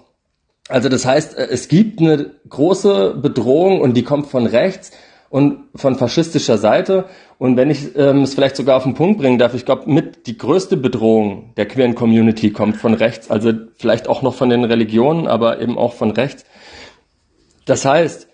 Also 0.70 0.88
das 0.88 1.05
heißt, 1.05 1.38
äh, 1.38 1.48
es 1.51 1.67
gibt 1.67 2.00
eine 2.00 2.32
große 2.48 3.15
Bedrohung 3.22 3.82
und 3.82 3.96
die 3.98 4.03
kommt 4.03 4.27
von 4.27 4.46
rechts 4.46 4.91
und 5.29 5.65
von 5.75 5.96
faschistischer 5.96 6.58
Seite. 6.58 7.03
Und 7.38 7.58
wenn 7.58 7.70
ich 7.70 7.93
ähm, 7.98 8.22
es 8.22 8.36
vielleicht 8.36 8.55
sogar 8.55 8.77
auf 8.77 8.84
den 8.84 8.93
Punkt 8.93 9.20
bringen 9.20 9.38
darf, 9.38 9.53
ich 9.53 9.65
glaube, 9.65 9.91
mit 9.91 10.27
die 10.27 10.38
größte 10.38 10.77
Bedrohung 10.77 11.53
der 11.58 11.65
queeren 11.65 11.93
Community 11.93 12.51
kommt 12.51 12.77
von 12.77 12.93
rechts, 12.93 13.29
also 13.29 13.51
vielleicht 13.75 14.08
auch 14.08 14.22
noch 14.22 14.34
von 14.34 14.48
den 14.48 14.63
Religionen, 14.63 15.27
aber 15.27 15.60
eben 15.60 15.77
auch 15.77 15.91
von 15.91 16.12
rechts. 16.12 16.46
Das 17.65 17.84
heißt, 17.84 18.29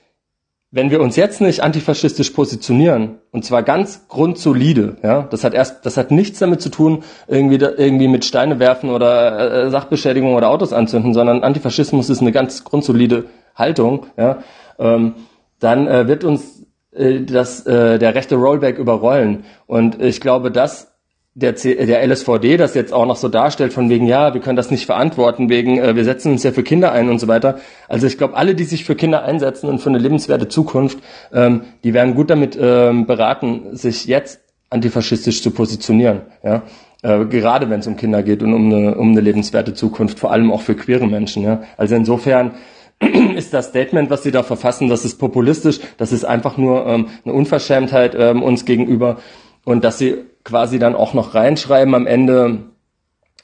wenn 0.71 0.91
wir 0.91 1.01
uns 1.01 1.15
jetzt 1.15 1.41
nicht 1.41 1.61
antifaschistisch 1.63 2.29
positionieren, 2.29 3.19
und 3.31 3.43
zwar 3.43 3.63
ganz 3.63 4.07
grundsolide, 4.07 4.97
ja, 5.01 5.23
das 5.23 5.43
hat 5.43 5.53
erst, 5.53 5.85
das 5.85 5.97
hat 5.97 6.11
nichts 6.11 6.39
damit 6.39 6.61
zu 6.61 6.69
tun, 6.69 7.03
irgendwie, 7.27 7.55
irgendwie 7.55 8.07
mit 8.07 8.23
Steine 8.23 8.59
werfen 8.59 8.91
oder 8.91 9.65
äh, 9.65 9.69
Sachbeschädigung 9.71 10.35
oder 10.35 10.49
Autos 10.49 10.71
anzünden, 10.71 11.13
sondern 11.13 11.43
Antifaschismus 11.43 12.09
ist 12.09 12.21
eine 12.21 12.31
ganz 12.31 12.63
grundsolide 12.63 13.25
Haltung, 13.55 14.05
ja, 14.15 14.39
ähm, 14.77 15.15
dann 15.59 15.87
äh, 15.87 16.07
wird 16.07 16.23
uns 16.23 16.65
äh, 16.91 17.21
das, 17.21 17.65
äh, 17.65 17.97
der 17.97 18.15
rechte 18.15 18.35
Rollback 18.35 18.77
überrollen. 18.77 19.45
Und 19.65 20.01
ich 20.01 20.21
glaube, 20.21 20.51
das 20.51 20.93
der, 21.35 21.55
C 21.55 21.85
der 21.85 22.05
LSVD 22.05 22.57
das 22.57 22.73
jetzt 22.73 22.91
auch 22.91 23.05
noch 23.05 23.15
so 23.15 23.29
darstellt, 23.29 23.71
von 23.71 23.89
wegen, 23.89 24.07
ja, 24.07 24.33
wir 24.33 24.41
können 24.41 24.55
das 24.55 24.71
nicht 24.71 24.85
verantworten, 24.85 25.49
wegen, 25.49 25.77
äh, 25.77 25.95
wir 25.95 26.03
setzen 26.03 26.31
uns 26.31 26.43
ja 26.43 26.51
für 26.51 26.63
Kinder 26.63 26.91
ein 26.91 27.09
und 27.09 27.19
so 27.19 27.27
weiter. 27.27 27.59
Also 27.87 28.07
ich 28.07 28.17
glaube, 28.17 28.35
alle, 28.35 28.55
die 28.55 28.63
sich 28.63 28.83
für 28.83 28.95
Kinder 28.95 29.23
einsetzen 29.23 29.69
und 29.69 29.79
für 29.79 29.89
eine 29.89 29.99
lebenswerte 29.99 30.47
Zukunft, 30.47 30.99
ähm, 31.33 31.61
die 31.83 31.93
werden 31.93 32.15
gut 32.15 32.29
damit 32.29 32.57
ähm, 32.59 33.05
beraten, 33.05 33.75
sich 33.75 34.05
jetzt 34.05 34.41
antifaschistisch 34.69 35.41
zu 35.41 35.51
positionieren. 35.51 36.21
Ja? 36.43 36.63
Äh, 37.01 37.25
gerade 37.25 37.69
wenn 37.69 37.79
es 37.79 37.87
um 37.87 37.95
Kinder 37.95 38.23
geht 38.23 38.43
und 38.43 38.53
um 38.53 38.73
eine, 38.73 38.95
um 38.95 39.11
eine 39.11 39.21
lebenswerte 39.21 39.73
Zukunft, 39.73 40.19
vor 40.19 40.31
allem 40.31 40.51
auch 40.51 40.61
für 40.61 40.75
queere 40.75 41.07
Menschen. 41.07 41.43
Ja? 41.43 41.61
Also 41.77 41.95
insofern 41.95 42.55
ist 43.35 43.53
das 43.53 43.67
Statement, 43.67 44.09
was 44.09 44.23
sie 44.23 44.31
da 44.31 44.43
verfassen, 44.43 44.89
das 44.89 45.05
ist 45.05 45.17
populistisch, 45.17 45.79
das 45.97 46.11
ist 46.11 46.25
einfach 46.25 46.57
nur 46.57 46.85
ähm, 46.85 47.07
eine 47.23 47.33
Unverschämtheit 47.33 48.15
ähm, 48.17 48.43
uns 48.43 48.65
gegenüber 48.65 49.17
und 49.69 49.83
dass 49.83 49.99
sie 49.99 50.25
quasi 50.43 50.79
dann 50.79 50.95
auch 50.95 51.13
noch 51.13 51.35
reinschreiben 51.35 51.93
am 51.93 52.07
Ende, 52.07 52.57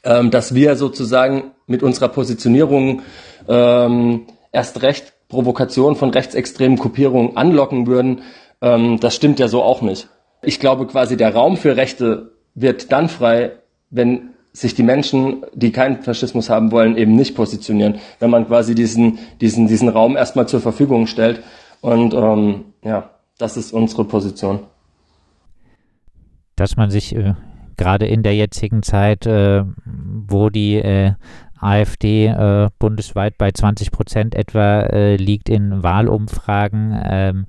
ähm, 0.03 0.31
dass 0.31 0.55
wir 0.55 0.75
sozusagen 0.75 1.51
mit 1.67 1.83
unserer 1.83 2.07
Positionierung 2.07 3.03
ähm, 3.47 4.25
erst 4.51 4.81
recht 4.81 5.13
Provokation 5.29 5.95
von 5.95 6.09
rechtsextremen 6.09 6.79
Gruppierungen 6.79 7.37
anlocken 7.37 7.85
würden, 7.85 8.23
ähm, 8.59 8.99
das 8.99 9.15
stimmt 9.15 9.37
ja 9.37 9.47
so 9.47 9.61
auch 9.61 9.83
nicht. 9.83 10.09
Ich 10.41 10.59
glaube 10.59 10.87
quasi, 10.87 11.15
der 11.15 11.31
Raum 11.31 11.57
für 11.57 11.77
Rechte 11.77 12.31
wird 12.55 12.91
dann 12.91 13.07
frei, 13.07 13.51
wenn 13.91 14.31
sich 14.51 14.73
die 14.73 14.81
Menschen, 14.81 15.45
die 15.53 15.71
keinen 15.71 16.01
Faschismus 16.01 16.49
haben 16.49 16.71
wollen, 16.71 16.97
eben 16.97 17.15
nicht 17.15 17.35
positionieren, 17.35 17.99
wenn 18.19 18.31
man 18.31 18.47
quasi 18.47 18.73
diesen, 18.73 19.19
diesen, 19.41 19.67
diesen 19.67 19.89
Raum 19.89 20.17
erstmal 20.17 20.47
zur 20.47 20.61
Verfügung 20.61 21.05
stellt. 21.05 21.43
Und 21.81 22.15
ähm, 22.15 22.65
ja, 22.83 23.11
das 23.37 23.57
ist 23.57 23.73
unsere 23.73 24.05
Position. 24.05 24.61
Dass 26.65 26.77
man 26.77 26.89
sich 26.89 27.15
äh, 27.15 27.35
gerade 27.77 28.07
in 28.07 28.23
der 28.23 28.35
jetzigen 28.35 28.81
Zeit, 28.81 29.27
äh, 29.27 29.63
wo 29.85 30.49
die 30.49 30.77
äh, 30.77 31.11
AfD 31.59 32.25
äh, 32.25 32.69
bundesweit 32.79 33.37
bei 33.37 33.51
20 33.51 33.91
Prozent 33.91 34.33
etwa 34.33 34.79
äh, 34.81 35.15
liegt 35.15 35.47
in 35.47 35.83
Wahlumfragen, 35.83 36.99
ähm, 37.07 37.45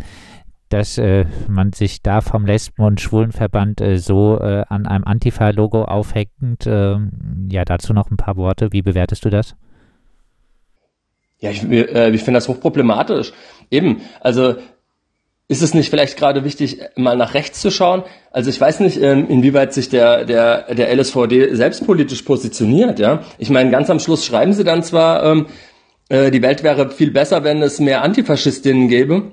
dass 0.68 0.99
äh, 0.99 1.25
man 1.49 1.73
sich 1.73 2.02
da 2.02 2.20
vom 2.20 2.44
Lesben- 2.44 2.82
und 2.82 3.00
Schwulenverband 3.00 3.80
äh, 3.80 3.96
so 3.96 4.38
äh, 4.38 4.64
an 4.68 4.85
einem 4.85 5.04
Antifa-Logo 5.04 5.85
aufhängt. 5.85 6.66
Ähm, 6.66 7.49
ja, 7.50 7.64
dazu 7.64 7.94
noch 7.94 8.11
ein 8.11 8.18
paar 8.18 8.37
Worte. 8.37 8.70
Wie 8.73 8.82
bewertest 8.82 9.25
du 9.25 9.30
das? 9.30 9.56
Ja, 11.38 11.49
ich, 11.49 11.62
äh, 11.64 12.11
ich 12.11 12.23
finde 12.23 12.37
das 12.37 12.49
hochproblematisch. 12.49 13.32
Eben, 13.70 14.02
also 14.20 14.56
ist 15.48 15.62
es 15.62 15.74
nicht 15.74 15.90
vielleicht 15.90 16.16
gerade 16.16 16.44
wichtig, 16.44 16.80
mal 16.96 17.16
nach 17.16 17.34
rechts 17.34 17.60
zu 17.60 17.70
schauen? 17.70 18.02
Also 18.32 18.50
ich 18.50 18.60
weiß 18.60 18.80
nicht, 18.80 19.00
ähm, 19.00 19.28
inwieweit 19.28 19.72
sich 19.72 19.88
der, 19.88 20.24
der, 20.24 20.74
der 20.74 20.94
LSVD 20.94 21.54
selbstpolitisch 21.54 22.22
positioniert. 22.22 22.98
Ja, 22.98 23.22
Ich 23.38 23.50
meine, 23.50 23.70
ganz 23.70 23.88
am 23.88 24.00
Schluss 24.00 24.26
schreiben 24.26 24.52
sie 24.52 24.64
dann 24.64 24.82
zwar, 24.82 25.24
ähm, 25.24 25.46
äh, 26.08 26.30
die 26.30 26.42
Welt 26.42 26.64
wäre 26.64 26.90
viel 26.90 27.12
besser, 27.12 27.44
wenn 27.44 27.62
es 27.62 27.78
mehr 27.78 28.02
Antifaschistinnen 28.02 28.88
gäbe. 28.88 29.30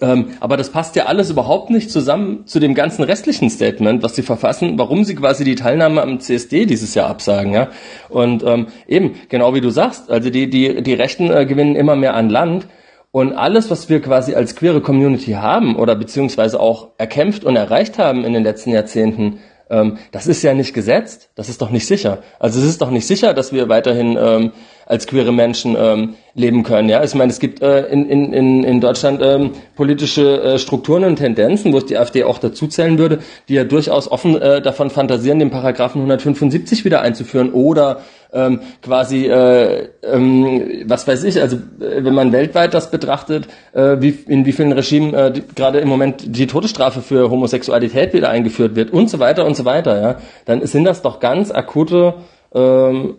Ähm, 0.00 0.30
aber 0.40 0.56
das 0.56 0.70
passt 0.70 0.96
ja 0.96 1.06
alles 1.06 1.30
überhaupt 1.30 1.70
nicht 1.70 1.90
zusammen 1.90 2.46
zu 2.46 2.60
dem 2.60 2.74
ganzen 2.74 3.02
restlichen 3.02 3.50
Statement, 3.50 4.02
was 4.02 4.14
sie 4.14 4.22
verfassen, 4.22 4.78
warum 4.78 5.04
sie 5.04 5.14
quasi 5.14 5.44
die 5.44 5.56
Teilnahme 5.56 6.02
am 6.02 6.20
CSD 6.20 6.66
dieses 6.66 6.94
Jahr 6.94 7.08
absagen, 7.08 7.52
ja. 7.52 7.68
Und 8.08 8.42
ähm, 8.44 8.68
eben, 8.86 9.16
genau 9.28 9.54
wie 9.54 9.60
du 9.60 9.70
sagst, 9.70 10.10
also 10.10 10.30
die, 10.30 10.48
die, 10.48 10.82
die 10.82 10.94
Rechten 10.94 11.30
äh, 11.30 11.44
gewinnen 11.44 11.76
immer 11.76 11.96
mehr 11.96 12.14
an 12.14 12.30
Land. 12.30 12.66
Und 13.12 13.32
alles, 13.32 13.70
was 13.70 13.88
wir 13.88 14.00
quasi 14.00 14.34
als 14.34 14.54
queere 14.54 14.80
Community 14.80 15.32
haben 15.32 15.76
oder 15.76 15.96
beziehungsweise 15.96 16.60
auch 16.60 16.90
erkämpft 16.96 17.44
und 17.44 17.56
erreicht 17.56 17.98
haben 17.98 18.24
in 18.24 18.32
den 18.32 18.44
letzten 18.44 18.70
Jahrzehnten, 18.70 19.40
ähm, 19.68 19.98
das 20.12 20.26
ist 20.26 20.42
ja 20.42 20.54
nicht 20.54 20.74
gesetzt. 20.74 21.30
Das 21.34 21.48
ist 21.48 21.60
doch 21.60 21.70
nicht 21.70 21.86
sicher. 21.86 22.22
Also 22.38 22.60
es 22.60 22.66
ist 22.66 22.82
doch 22.82 22.90
nicht 22.90 23.06
sicher, 23.06 23.34
dass 23.34 23.52
wir 23.52 23.68
weiterhin 23.68 24.16
ähm, 24.20 24.52
als 24.90 25.06
queere 25.06 25.32
Menschen 25.32 25.76
ähm, 25.78 26.14
leben 26.34 26.64
können. 26.64 26.88
Ja, 26.88 27.04
ich 27.04 27.14
meine, 27.14 27.30
es 27.30 27.38
gibt 27.38 27.62
äh, 27.62 27.86
in, 27.86 28.06
in, 28.06 28.64
in 28.64 28.80
Deutschland 28.80 29.20
ähm, 29.22 29.52
politische 29.76 30.42
äh, 30.42 30.58
Strukturen 30.58 31.04
und 31.04 31.16
Tendenzen, 31.16 31.72
wo 31.72 31.78
es 31.78 31.86
die 31.86 31.96
AfD 31.96 32.24
auch 32.24 32.38
dazu 32.38 32.66
zählen 32.66 32.98
würde, 32.98 33.20
die 33.48 33.54
ja 33.54 33.62
durchaus 33.62 34.10
offen 34.10 34.40
äh, 34.42 34.60
davon 34.60 34.90
fantasieren, 34.90 35.38
den 35.38 35.50
Paragraphen 35.50 36.00
175 36.00 36.84
wieder 36.84 37.02
einzuführen 37.02 37.52
oder 37.52 38.00
ähm, 38.32 38.60
quasi, 38.82 39.26
äh, 39.26 39.88
ähm, 40.02 40.84
was 40.86 41.06
weiß 41.06 41.22
ich, 41.22 41.40
also 41.40 41.56
äh, 41.56 42.02
wenn 42.04 42.14
man 42.14 42.32
weltweit 42.32 42.74
das 42.74 42.90
betrachtet, 42.90 43.46
äh, 43.72 43.96
wie, 44.00 44.08
in 44.26 44.44
wie 44.44 44.52
vielen 44.52 44.72
Regimen 44.72 45.14
äh, 45.14 45.32
gerade 45.54 45.78
im 45.78 45.88
Moment 45.88 46.24
die 46.26 46.48
Todesstrafe 46.48 47.00
für 47.00 47.30
Homosexualität 47.30 48.12
wieder 48.12 48.28
eingeführt 48.28 48.74
wird 48.74 48.92
und 48.92 49.08
so 49.08 49.20
weiter 49.20 49.46
und 49.46 49.56
so 49.56 49.64
weiter, 49.64 50.00
ja, 50.02 50.16
dann 50.46 50.66
sind 50.66 50.82
das 50.82 51.02
doch 51.02 51.20
ganz 51.20 51.52
akute 51.52 52.14
ähm, 52.52 53.16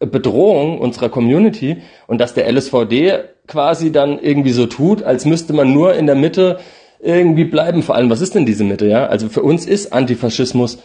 Bedrohung 0.00 0.78
unserer 0.78 1.10
Community 1.10 1.82
und 2.06 2.20
dass 2.20 2.34
der 2.34 2.50
LSVD 2.50 3.20
quasi 3.46 3.92
dann 3.92 4.18
irgendwie 4.18 4.52
so 4.52 4.66
tut, 4.66 5.02
als 5.02 5.26
müsste 5.26 5.52
man 5.52 5.72
nur 5.72 5.94
in 5.94 6.06
der 6.06 6.14
Mitte 6.14 6.58
irgendwie 7.00 7.44
bleiben. 7.44 7.82
Vor 7.82 7.94
allem, 7.94 8.10
was 8.10 8.20
ist 8.20 8.34
denn 8.34 8.46
diese 8.46 8.64
Mitte? 8.64 8.86
Ja, 8.86 9.06
also 9.06 9.28
für 9.28 9.42
uns 9.42 9.66
ist 9.66 9.92
Antifaschismus 9.92 10.78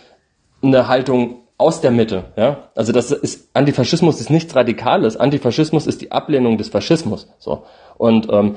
eine 0.62 0.88
Haltung 0.88 1.42
aus 1.58 1.82
der 1.82 1.92
Mitte. 1.92 2.26
Ja, 2.36 2.70
also 2.76 2.92
das 2.92 3.12
ist 3.12 3.50
Antifaschismus 3.54 4.20
ist 4.20 4.30
nichts 4.30 4.56
Radikales. 4.56 5.16
Antifaschismus 5.16 5.88
ist 5.88 6.02
die 6.02 6.12
Ablehnung 6.12 6.58
des 6.58 6.70
Faschismus. 6.70 7.30
So 7.40 7.64
und 7.98 8.28
ähm, 8.30 8.56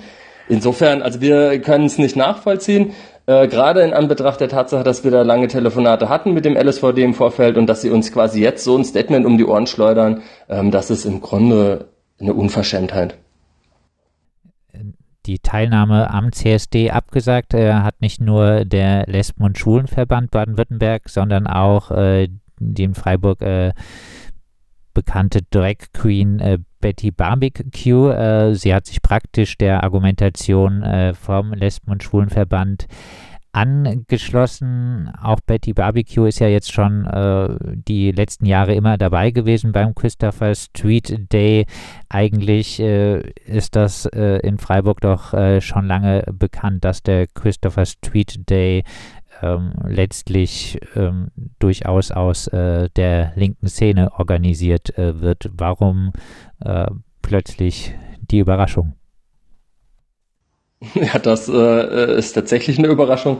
insofern, 0.48 1.02
also 1.02 1.20
wir 1.20 1.60
können 1.60 1.86
es 1.86 1.98
nicht 1.98 2.16
nachvollziehen. 2.16 2.94
Äh, 3.28 3.46
gerade 3.46 3.82
in 3.82 3.92
Anbetracht 3.92 4.40
der 4.40 4.48
Tatsache, 4.48 4.84
dass 4.84 5.04
wir 5.04 5.10
da 5.10 5.20
lange 5.20 5.48
Telefonate 5.48 6.08
hatten 6.08 6.32
mit 6.32 6.46
dem 6.46 6.56
LSVD 6.56 7.04
im 7.04 7.12
Vorfeld 7.12 7.58
und 7.58 7.66
dass 7.66 7.82
sie 7.82 7.90
uns 7.90 8.10
quasi 8.10 8.40
jetzt 8.40 8.64
so 8.64 8.74
ein 8.74 8.86
Statement 8.86 9.26
um 9.26 9.36
die 9.36 9.44
Ohren 9.44 9.66
schleudern, 9.66 10.22
ähm, 10.48 10.70
das 10.70 10.88
ist 10.88 11.04
im 11.04 11.20
Grunde 11.20 11.88
eine 12.18 12.32
Unverschämtheit. 12.32 13.18
Die 15.26 15.40
Teilnahme 15.40 16.08
am 16.08 16.32
CSD 16.32 16.90
abgesagt 16.90 17.52
äh, 17.52 17.74
hat 17.74 18.00
nicht 18.00 18.18
nur 18.18 18.64
der 18.64 19.04
Lesben- 19.06 19.44
und 19.44 19.58
Schulenverband 19.58 20.30
Baden-Württemberg, 20.30 21.10
sondern 21.10 21.46
auch 21.46 21.90
äh, 21.90 22.28
die 22.58 22.84
in 22.84 22.94
Freiburg 22.94 23.42
äh, 23.42 23.74
bekannte 24.98 25.42
Drag 25.50 25.76
Queen 25.92 26.40
äh, 26.40 26.58
Betty 26.80 27.12
Barbecue. 27.12 28.10
Äh, 28.10 28.56
sie 28.56 28.74
hat 28.74 28.86
sich 28.86 29.00
praktisch 29.00 29.56
der 29.56 29.84
Argumentation 29.84 30.82
äh, 30.82 31.14
vom 31.14 31.52
Lesben- 31.52 31.92
und 31.92 32.02
Schwulenverband 32.02 32.88
angeschlossen. 33.52 35.12
Auch 35.22 35.38
Betty 35.46 35.72
Barbecue 35.72 36.26
ist 36.26 36.40
ja 36.40 36.48
jetzt 36.48 36.72
schon 36.72 37.06
äh, 37.06 37.48
die 37.76 38.10
letzten 38.10 38.44
Jahre 38.46 38.74
immer 38.74 38.98
dabei 38.98 39.30
gewesen 39.30 39.70
beim 39.70 39.94
Christopher 39.94 40.56
Street 40.56 41.32
Day. 41.32 41.66
Eigentlich 42.08 42.80
äh, 42.80 43.20
ist 43.46 43.76
das 43.76 44.06
äh, 44.06 44.40
in 44.40 44.58
Freiburg 44.58 45.00
doch 45.00 45.32
äh, 45.32 45.60
schon 45.60 45.86
lange 45.86 46.24
bekannt, 46.32 46.84
dass 46.84 47.04
der 47.04 47.28
Christopher 47.28 47.86
Street 47.86 48.50
Day 48.50 48.82
ähm, 49.42 49.72
letztlich 49.86 50.78
ähm, 50.94 51.28
durchaus 51.58 52.10
aus 52.10 52.46
äh, 52.48 52.88
der 52.96 53.32
linken 53.36 53.68
Szene 53.68 54.12
organisiert 54.18 54.96
äh, 54.98 55.20
wird. 55.20 55.50
Warum 55.52 56.12
äh, 56.64 56.86
plötzlich 57.22 57.94
die 58.20 58.38
Überraschung? 58.38 58.94
Ja, 60.94 61.18
das 61.18 61.48
äh, 61.48 62.18
ist 62.18 62.34
tatsächlich 62.34 62.78
eine 62.78 62.86
Überraschung. 62.86 63.38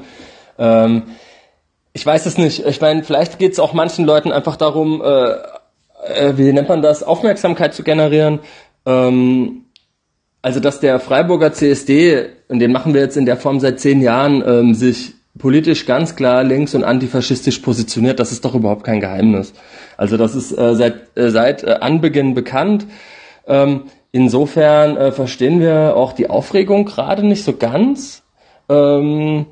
Ähm, 0.59 1.05
ich 1.93 2.05
weiß 2.05 2.27
es 2.27 2.37
nicht. 2.37 2.67
Ich 2.67 2.81
meine, 2.81 3.05
vielleicht 3.05 3.39
geht 3.39 3.53
es 3.53 3.61
auch 3.61 3.73
manchen 3.73 4.05
Leuten 4.05 4.33
einfach 4.33 4.57
darum, 4.57 5.03
äh, 5.03 5.35
äh, 6.05 6.37
wie 6.37 6.53
nennt 6.53 6.69
man 6.69 6.83
das, 6.83 7.03
Aufmerksamkeit 7.03 7.75
zu 7.75 7.83
generieren. 7.83 8.41
Ähm, 8.87 9.67
also, 10.43 10.61
dass 10.61 10.81
der 10.81 11.01
Freiburger 11.01 11.53
CSD, 11.53 12.27
und 12.49 12.61
den 12.61 12.73
machen 12.73 12.95
wir 12.95 13.01
jetzt 13.01 13.17
in 13.17 13.27
der 13.27 13.37
Form 13.37 13.61
seit 13.61 13.81
zehn 13.81 14.01
Jahren, 14.01 14.43
ähm, 14.47 14.75
sich 14.75 15.15
politisch 15.39 15.87
ganz 15.87 16.17
klar 16.17 16.45
links 16.45 16.75
und 16.75 16.85
antifaschistisch 16.85 17.61
positioniert, 17.61 18.21
das 18.21 18.33
ist 18.33 18.45
doch 18.45 18.55
überhaupt 18.55 18.85
kein 18.85 19.01
Geheimnis. 19.01 19.53
Also 19.97 20.17
das 20.17 20.35
ist 20.35 20.53
äh, 20.57 20.75
seit, 20.75 21.17
äh, 21.17 21.31
seit 21.31 21.65
äh, 21.65 21.79
Anbeginn 21.81 22.35
bekannt. 22.35 22.87
Ähm, 23.47 23.85
insofern 24.13 24.97
äh, 24.97 25.13
verstehen 25.13 25.61
wir 25.61 25.97
auch 25.97 26.13
die 26.13 26.29
Aufregung 26.29 26.85
gerade 26.85 27.27
nicht 27.27 27.45
so 27.45 27.57
ganz. 27.57 28.23
Ähm, 28.69 29.47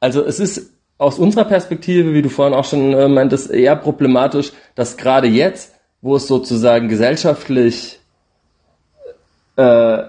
also 0.00 0.24
es 0.24 0.40
ist 0.40 0.70
aus 0.98 1.18
unserer 1.18 1.44
Perspektive, 1.44 2.14
wie 2.14 2.22
du 2.22 2.28
vorhin 2.28 2.54
auch 2.54 2.64
schon 2.64 2.92
äh, 2.92 3.08
meintest, 3.08 3.50
eher 3.50 3.76
problematisch, 3.76 4.52
dass 4.74 4.96
gerade 4.96 5.26
jetzt, 5.26 5.74
wo 6.02 6.16
es 6.16 6.26
sozusagen 6.26 6.88
gesellschaftlich 6.88 8.00
äh, 9.56 10.02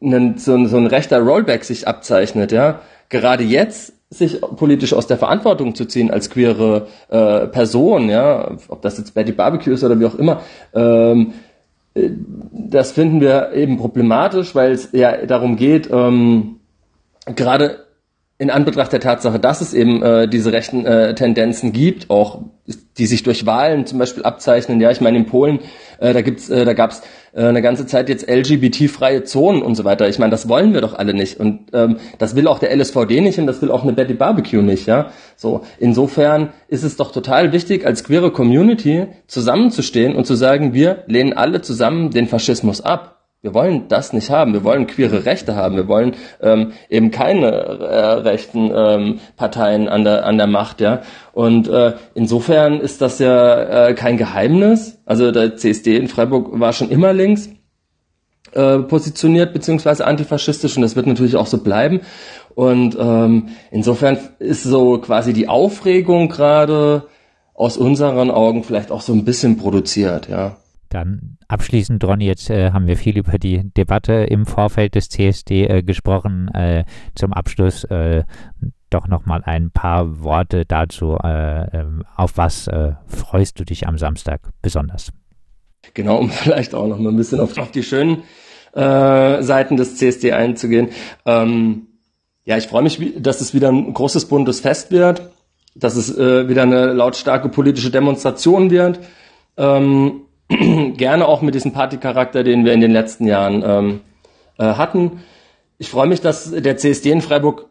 einen, 0.00 0.38
so, 0.38 0.66
so 0.66 0.76
ein 0.76 0.86
rechter 0.86 1.20
Rollback 1.20 1.64
sich 1.64 1.86
abzeichnet, 1.88 2.52
ja, 2.52 2.80
gerade 3.08 3.44
jetzt 3.44 3.92
sich 4.10 4.40
politisch 4.40 4.94
aus 4.94 5.06
der 5.06 5.18
Verantwortung 5.18 5.74
zu 5.74 5.84
ziehen 5.84 6.10
als 6.10 6.30
queere 6.30 6.86
äh, 7.08 7.46
Person, 7.48 8.08
ja, 8.08 8.56
ob 8.68 8.80
das 8.82 8.96
jetzt 8.96 9.14
Betty 9.14 9.32
Barbecue 9.32 9.72
ist 9.72 9.84
oder 9.84 10.00
wie 10.00 10.06
auch 10.06 10.14
immer, 10.14 10.40
ähm, 10.74 11.34
äh, 11.94 12.10
das 12.52 12.92
finden 12.92 13.20
wir 13.20 13.52
eben 13.52 13.76
problematisch, 13.76 14.54
weil 14.54 14.72
es 14.72 14.90
ja 14.92 15.26
darum 15.26 15.56
geht, 15.56 15.90
ähm, 15.92 16.56
gerade 17.34 17.84
in 18.38 18.50
Anbetracht 18.50 18.92
der 18.92 19.00
Tatsache, 19.00 19.40
dass 19.40 19.60
es 19.60 19.74
eben 19.74 20.02
äh, 20.02 20.28
diese 20.28 20.52
rechten 20.52 20.86
äh, 20.86 21.14
Tendenzen 21.14 21.72
gibt, 21.72 22.08
auch 22.08 22.42
die 22.96 23.06
sich 23.06 23.24
durch 23.24 23.46
Wahlen 23.46 23.84
zum 23.84 23.98
Beispiel 23.98 24.22
abzeichnen. 24.22 24.80
Ja, 24.80 24.90
ich 24.92 25.00
meine 25.00 25.18
in 25.18 25.26
Polen, 25.26 25.58
äh, 25.98 26.12
da 26.12 26.22
gibt's, 26.22 26.48
äh, 26.48 26.64
da 26.64 26.72
gab's 26.72 27.02
äh, 27.32 27.44
eine 27.44 27.62
ganze 27.62 27.86
Zeit 27.86 28.08
jetzt 28.08 28.28
LGBT-freie 28.28 29.24
Zonen 29.24 29.62
und 29.62 29.74
so 29.74 29.84
weiter. 29.84 30.08
Ich 30.08 30.18
meine, 30.18 30.30
das 30.30 30.48
wollen 30.48 30.74
wir 30.74 30.80
doch 30.80 30.94
alle 30.94 31.14
nicht. 31.14 31.38
Und 31.38 31.70
ähm, 31.72 31.98
das 32.18 32.34
will 32.36 32.46
auch 32.46 32.58
der 32.58 32.74
LSVD 32.74 33.20
nicht 33.20 33.38
und 33.38 33.46
das 33.46 33.62
will 33.62 33.70
auch 33.70 33.82
eine 33.82 33.92
Betty 33.92 34.14
Barbecue 34.14 34.62
nicht, 34.62 34.86
ja. 34.86 35.10
So, 35.36 35.62
insofern 35.78 36.50
ist 36.68 36.84
es 36.84 36.96
doch 36.96 37.12
total 37.12 37.52
wichtig, 37.52 37.86
als 37.86 38.04
queere 38.04 38.30
Community 38.30 39.06
zusammenzustehen 39.26 40.14
und 40.14 40.26
zu 40.26 40.34
sagen, 40.34 40.74
wir 40.74 41.04
lehnen 41.06 41.32
alle 41.32 41.60
zusammen 41.62 42.10
den 42.10 42.26
Faschismus 42.26 42.80
ab. 42.80 43.17
Wir 43.40 43.54
wollen 43.54 43.86
das 43.88 44.12
nicht 44.12 44.30
haben. 44.30 44.52
Wir 44.52 44.64
wollen 44.64 44.88
queere 44.88 45.24
Rechte 45.24 45.54
haben. 45.54 45.76
Wir 45.76 45.86
wollen 45.86 46.16
ähm, 46.40 46.72
eben 46.90 47.12
keine 47.12 47.46
äh, 47.46 48.12
rechten 48.14 48.72
ähm, 48.74 49.20
Parteien 49.36 49.88
an 49.88 50.02
der 50.02 50.26
an 50.26 50.38
der 50.38 50.48
Macht, 50.48 50.80
ja. 50.80 51.02
Und 51.32 51.68
äh, 51.68 51.94
insofern 52.14 52.80
ist 52.80 53.00
das 53.00 53.20
ja 53.20 53.88
äh, 53.88 53.94
kein 53.94 54.16
Geheimnis. 54.16 54.98
Also 55.06 55.30
der 55.30 55.56
CSD 55.56 55.96
in 55.96 56.08
Freiburg 56.08 56.58
war 56.58 56.72
schon 56.72 56.90
immer 56.90 57.12
links 57.12 57.48
äh, 58.52 58.78
positioniert 58.78 59.52
beziehungsweise 59.52 60.04
antifaschistisch 60.04 60.76
und 60.76 60.82
das 60.82 60.96
wird 60.96 61.06
natürlich 61.06 61.36
auch 61.36 61.46
so 61.46 61.58
bleiben. 61.58 62.00
Und 62.56 62.96
ähm, 62.98 63.50
insofern 63.70 64.18
ist 64.40 64.64
so 64.64 64.98
quasi 64.98 65.32
die 65.32 65.48
Aufregung 65.48 66.28
gerade 66.28 67.04
aus 67.54 67.76
unseren 67.76 68.32
Augen 68.32 68.64
vielleicht 68.64 68.90
auch 68.90 69.00
so 69.00 69.12
ein 69.12 69.24
bisschen 69.24 69.58
produziert, 69.58 70.28
ja. 70.28 70.56
Dann 70.88 71.38
abschließend, 71.48 72.02
Ronny, 72.04 72.26
jetzt 72.26 72.50
äh, 72.50 72.70
haben 72.72 72.86
wir 72.86 72.96
viel 72.96 73.18
über 73.18 73.38
die 73.38 73.70
Debatte 73.74 74.12
im 74.12 74.46
Vorfeld 74.46 74.94
des 74.94 75.08
CSD 75.08 75.66
äh, 75.66 75.82
gesprochen. 75.82 76.48
Äh, 76.54 76.84
zum 77.14 77.32
Abschluss 77.32 77.84
äh, 77.84 78.24
doch 78.90 79.06
nochmal 79.06 79.42
ein 79.44 79.70
paar 79.70 80.22
Worte 80.22 80.64
dazu. 80.64 81.16
Äh, 81.22 81.78
ähm, 81.78 82.04
auf 82.16 82.36
was 82.36 82.68
äh, 82.68 82.92
freust 83.06 83.60
du 83.60 83.64
dich 83.64 83.86
am 83.86 83.98
Samstag 83.98 84.40
besonders? 84.62 85.12
Genau, 85.92 86.16
um 86.16 86.30
vielleicht 86.30 86.74
auch 86.74 86.86
noch 86.86 86.98
mal 86.98 87.10
ein 87.10 87.16
bisschen 87.16 87.40
auf, 87.40 87.56
auf 87.58 87.70
die 87.70 87.82
schönen 87.82 88.22
Seiten 88.74 89.76
des 89.76 89.96
CSD 89.96 90.32
einzugehen. 90.32 90.90
Ähm, 91.24 91.88
ja, 92.44 92.58
ich 92.58 92.68
freue 92.68 92.82
mich, 92.82 93.00
dass 93.16 93.40
es 93.40 93.52
wieder 93.52 93.70
ein 93.70 93.92
großes 93.92 94.26
buntes 94.26 94.60
Fest 94.60 94.92
wird, 94.92 95.32
dass 95.74 95.96
es 95.96 96.16
wieder 96.16 96.62
eine 96.62 96.92
lautstarke 96.92 97.48
politische 97.48 97.90
Demonstration 97.90 98.70
wird. 98.70 99.00
Ähm, 99.56 100.27
gerne 100.96 101.26
auch 101.26 101.42
mit 101.42 101.54
diesem 101.54 101.72
Partycharakter, 101.72 102.42
den 102.42 102.64
wir 102.64 102.72
in 102.72 102.80
den 102.80 102.92
letzten 102.92 103.26
Jahren 103.26 103.62
ähm, 103.64 104.00
äh, 104.58 104.64
hatten. 104.64 105.20
Ich 105.78 105.90
freue 105.90 106.08
mich, 106.08 106.20
dass 106.20 106.50
der 106.50 106.76
CSD 106.76 107.10
in 107.10 107.20
Freiburg 107.20 107.68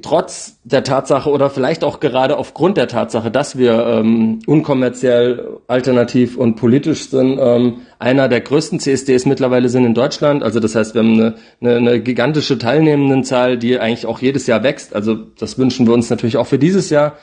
trotz 0.00 0.58
der 0.64 0.82
Tatsache 0.82 1.30
oder 1.30 1.50
vielleicht 1.50 1.84
auch 1.84 2.00
gerade 2.00 2.38
aufgrund 2.38 2.78
der 2.78 2.88
Tatsache, 2.88 3.30
dass 3.30 3.58
wir 3.58 3.86
ähm, 3.86 4.38
unkommerziell, 4.46 5.58
alternativ 5.66 6.38
und 6.38 6.56
politisch 6.56 7.10
sind, 7.10 7.38
ähm, 7.38 7.82
einer 7.98 8.28
der 8.28 8.40
größten 8.40 8.80
CSDs 8.80 9.26
mittlerweile 9.26 9.68
sind 9.68 9.84
in 9.84 9.92
Deutschland. 9.92 10.42
Also 10.42 10.58
das 10.58 10.74
heißt, 10.74 10.94
wir 10.94 11.02
haben 11.02 11.12
eine, 11.12 11.34
eine, 11.60 11.76
eine 11.76 12.00
gigantische 12.00 12.56
Teilnehmendenzahl, 12.56 13.58
die 13.58 13.78
eigentlich 13.78 14.06
auch 14.06 14.20
jedes 14.20 14.46
Jahr 14.46 14.62
wächst. 14.62 14.94
Also 14.94 15.14
das 15.14 15.58
wünschen 15.58 15.86
wir 15.86 15.92
uns 15.92 16.08
natürlich 16.08 16.38
auch 16.38 16.46
für 16.46 16.58
dieses 16.58 16.88
Jahr. 16.88 17.18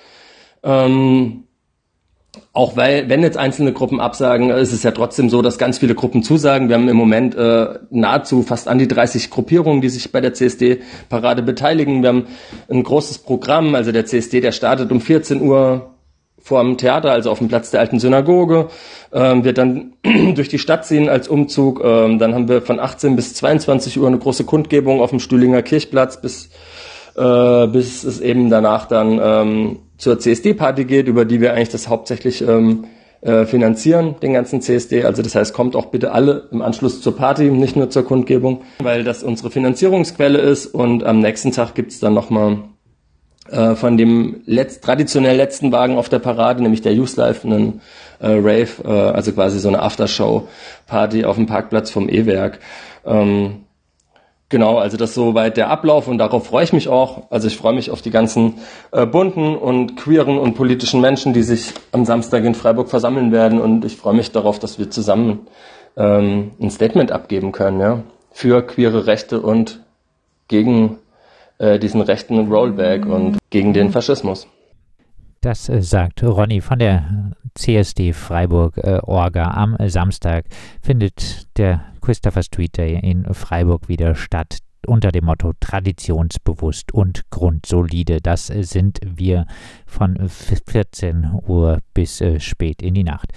Ähm, 0.61 1.45
auch 2.53 2.77
weil, 2.77 3.09
wenn 3.09 3.21
jetzt 3.23 3.37
einzelne 3.37 3.73
Gruppen 3.73 3.99
absagen, 3.99 4.49
ist 4.51 4.71
es 4.71 4.83
ja 4.83 4.91
trotzdem 4.91 5.29
so, 5.29 5.41
dass 5.41 5.57
ganz 5.57 5.79
viele 5.79 5.95
Gruppen 5.95 6.23
zusagen. 6.23 6.69
Wir 6.69 6.75
haben 6.75 6.87
im 6.87 6.95
Moment 6.95 7.35
äh, 7.35 7.79
nahezu 7.89 8.43
fast 8.43 8.67
an 8.67 8.77
die 8.77 8.87
30 8.87 9.29
Gruppierungen, 9.29 9.81
die 9.81 9.89
sich 9.89 10.11
bei 10.11 10.21
der 10.21 10.33
CSD-Parade 10.33 11.43
beteiligen. 11.43 12.01
Wir 12.01 12.09
haben 12.09 12.27
ein 12.69 12.83
großes 12.83 13.19
Programm, 13.19 13.75
also 13.75 13.91
der 13.91 14.05
CSD, 14.05 14.41
der 14.41 14.51
startet 14.53 14.91
um 14.91 15.01
14 15.01 15.41
Uhr 15.41 15.91
vor 16.41 16.63
dem 16.63 16.77
Theater, 16.77 17.11
also 17.11 17.31
auf 17.31 17.37
dem 17.37 17.47
Platz 17.47 17.69
der 17.71 17.81
alten 17.81 17.99
Synagoge, 17.99 18.67
ähm, 19.13 19.43
wird 19.43 19.57
dann 19.57 19.93
durch 20.35 20.49
die 20.49 20.59
Stadt 20.59 20.85
ziehen 20.85 21.09
als 21.09 21.27
Umzug. 21.27 21.81
Ähm, 21.83 22.17
dann 22.17 22.33
haben 22.33 22.47
wir 22.47 22.61
von 22.61 22.79
18 22.79 23.15
bis 23.15 23.33
22 23.35 23.99
Uhr 23.99 24.07
eine 24.07 24.17
große 24.17 24.45
Kundgebung 24.45 25.01
auf 25.01 25.11
dem 25.11 25.19
Stühlinger 25.19 25.61
Kirchplatz, 25.61 26.19
bis, 26.19 26.49
äh, 27.15 27.67
bis 27.67 28.03
es 28.03 28.19
eben 28.19 28.49
danach 28.49 28.87
dann 28.87 29.19
ähm, 29.21 29.79
zur 30.01 30.17
CSD-Party 30.17 30.85
geht, 30.85 31.07
über 31.07 31.25
die 31.25 31.41
wir 31.41 31.53
eigentlich 31.53 31.69
das 31.69 31.87
hauptsächlich 31.87 32.41
ähm, 32.41 32.85
äh, 33.21 33.45
finanzieren, 33.45 34.15
den 34.19 34.33
ganzen 34.33 34.59
CSD. 34.59 35.03
Also 35.03 35.21
das 35.21 35.35
heißt, 35.35 35.53
kommt 35.53 35.75
auch 35.75 35.85
bitte 35.85 36.11
alle 36.11 36.49
im 36.51 36.63
Anschluss 36.63 37.01
zur 37.01 37.15
Party, 37.15 37.51
nicht 37.51 37.75
nur 37.75 37.91
zur 37.91 38.03
Kundgebung, 38.03 38.63
weil 38.79 39.03
das 39.03 39.21
unsere 39.21 39.51
Finanzierungsquelle 39.51 40.39
ist. 40.39 40.65
Und 40.65 41.03
am 41.03 41.19
nächsten 41.19 41.51
Tag 41.51 41.75
gibt's 41.75 41.99
dann 41.99 42.15
nochmal 42.15 42.63
äh, 43.51 43.75
von 43.75 43.95
dem 43.95 44.41
letzt, 44.47 44.83
traditionell 44.83 45.37
letzten 45.37 45.71
Wagen 45.71 45.99
auf 45.99 46.09
der 46.09 46.17
Parade, 46.17 46.63
nämlich 46.63 46.81
der 46.81 46.95
Youth 46.95 47.15
Life, 47.15 47.45
einen 47.45 47.81
äh, 48.19 48.29
Rave, 48.29 48.83
äh, 48.83 48.87
also 48.87 49.31
quasi 49.33 49.59
so 49.59 49.67
eine 49.67 49.83
Aftershow-Party 49.83 51.25
auf 51.25 51.35
dem 51.35 51.45
Parkplatz 51.45 51.91
vom 51.91 52.09
E-Werk. 52.09 52.57
Ähm, 53.05 53.65
Genau, 54.51 54.79
also 54.79 54.97
das 54.97 55.11
ist 55.11 55.15
soweit 55.15 55.55
der 55.55 55.69
Ablauf 55.69 56.09
und 56.09 56.17
darauf 56.17 56.45
freue 56.45 56.65
ich 56.65 56.73
mich 56.73 56.89
auch. 56.89 57.23
Also 57.29 57.47
ich 57.47 57.55
freue 57.55 57.71
mich 57.71 57.89
auf 57.89 58.01
die 58.01 58.11
ganzen 58.11 58.55
äh, 58.91 59.05
bunten 59.05 59.55
und 59.55 59.95
queeren 59.95 60.37
und 60.37 60.55
politischen 60.55 60.99
Menschen, 60.99 61.31
die 61.31 61.41
sich 61.41 61.73
am 61.93 62.03
Samstag 62.03 62.43
in 62.43 62.53
Freiburg 62.53 62.89
versammeln 62.89 63.31
werden 63.31 63.61
und 63.61 63.85
ich 63.85 63.95
freue 63.95 64.13
mich 64.13 64.33
darauf, 64.33 64.59
dass 64.59 64.77
wir 64.77 64.89
zusammen 64.89 65.47
ähm, 65.95 66.51
ein 66.61 66.69
Statement 66.69 67.13
abgeben 67.13 67.53
können, 67.53 67.79
ja, 67.79 68.03
für 68.33 68.61
queere 68.61 69.07
Rechte 69.07 69.39
und 69.39 69.79
gegen 70.49 70.97
äh, 71.57 71.79
diesen 71.79 72.01
rechten 72.01 72.51
Rollback 72.51 73.05
und 73.05 73.37
gegen 73.51 73.71
den 73.71 73.89
Faschismus. 73.89 74.47
Das 75.41 75.69
äh, 75.69 75.81
sagt 75.81 76.21
Ronny 76.21 76.61
von 76.61 76.77
der 76.77 77.31
CSD 77.55 78.13
Freiburg 78.13 78.77
äh, 78.77 78.99
Orga. 79.01 79.49
Am 79.51 79.75
Samstag 79.87 80.45
findet 80.83 81.47
der 81.57 81.83
Christopher 81.99 82.43
Street 82.43 82.77
Day 82.77 82.99
in 83.01 83.25
Freiburg 83.33 83.89
wieder 83.89 84.13
statt 84.13 84.59
unter 84.85 85.11
dem 85.11 85.25
Motto 85.25 85.53
traditionsbewusst 85.59 86.91
und 86.91 87.23
grundsolide. 87.31 88.21
Das 88.21 88.47
sind 88.47 88.99
wir 89.03 89.47
von 89.87 90.29
14 90.29 91.31
Uhr 91.47 91.79
bis 91.95 92.21
äh, 92.21 92.39
spät 92.39 92.83
in 92.83 92.93
die 92.93 93.03
Nacht. 93.03 93.31